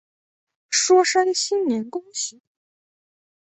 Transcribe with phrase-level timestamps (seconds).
[0.71, 2.41] 说声新年恭喜